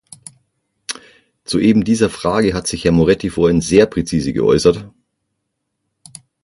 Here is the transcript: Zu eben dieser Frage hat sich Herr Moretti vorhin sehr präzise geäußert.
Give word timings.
Zu 1.43 1.59
eben 1.59 1.83
dieser 1.83 2.09
Frage 2.09 2.55
hat 2.55 2.65
sich 2.65 2.85
Herr 2.85 2.91
Moretti 2.91 3.29
vorhin 3.29 3.61
sehr 3.61 3.85
präzise 3.85 4.33
geäußert. 4.33 4.89